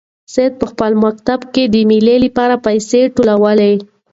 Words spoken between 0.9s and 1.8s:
مکتب کې د